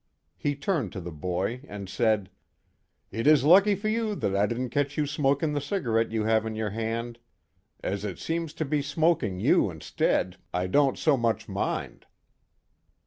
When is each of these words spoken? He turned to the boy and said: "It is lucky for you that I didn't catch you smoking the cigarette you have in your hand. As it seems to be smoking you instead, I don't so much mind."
He 0.35 0.55
turned 0.55 0.91
to 0.93 0.99
the 0.99 1.11
boy 1.11 1.61
and 1.67 1.87
said: 1.87 2.31
"It 3.11 3.27
is 3.27 3.43
lucky 3.43 3.75
for 3.75 3.87
you 3.87 4.15
that 4.15 4.35
I 4.35 4.47
didn't 4.47 4.71
catch 4.71 4.97
you 4.97 5.05
smoking 5.05 5.53
the 5.53 5.61
cigarette 5.61 6.11
you 6.11 6.23
have 6.23 6.43
in 6.43 6.55
your 6.55 6.71
hand. 6.71 7.19
As 7.83 8.03
it 8.03 8.17
seems 8.17 8.55
to 8.55 8.65
be 8.65 8.81
smoking 8.81 9.39
you 9.39 9.69
instead, 9.69 10.37
I 10.55 10.65
don't 10.65 10.97
so 10.97 11.17
much 11.17 11.47
mind." 11.47 12.07